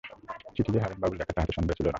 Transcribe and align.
চিঠি 0.55 0.69
যে 0.73 0.79
হারানবাবুর 0.83 1.17
লেখা 1.19 1.33
তাহাতে 1.35 1.53
সন্দেহ 1.57 1.73
ছিল 1.77 1.85
না। 1.85 1.89